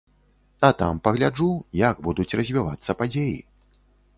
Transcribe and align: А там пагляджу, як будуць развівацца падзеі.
А 0.67 0.69
там 0.79 1.01
пагляджу, 1.07 1.49
як 1.85 2.01
будуць 2.07 2.35
развівацца 2.41 2.97
падзеі. 3.03 3.37